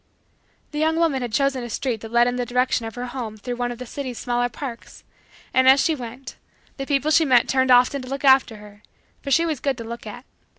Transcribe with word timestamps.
The 0.71 0.79
young 0.79 0.95
woman 0.95 1.21
had 1.21 1.31
chosen 1.31 1.63
a 1.63 1.69
street 1.69 2.01
that 2.01 2.11
led 2.11 2.25
in 2.27 2.35
the 2.35 2.43
direction 2.43 2.87
of 2.87 2.95
her 2.95 3.05
home 3.05 3.37
through 3.37 3.57
one 3.57 3.71
of 3.71 3.77
the 3.77 3.85
city's 3.85 4.17
smaller 4.17 4.49
parks, 4.49 5.03
and, 5.53 5.69
as 5.69 5.79
she 5.79 5.93
went, 5.93 6.37
the 6.77 6.87
people 6.87 7.11
she 7.11 7.23
met 7.23 7.47
turned 7.47 7.69
often 7.69 8.01
to 8.01 8.09
look 8.09 8.25
after 8.25 8.55
her 8.55 8.81
for 9.21 9.29
she 9.29 9.45
was 9.45 9.59
good 9.59 9.77
to 9.77 9.83
look 9.83 10.07
at. 10.07 10.25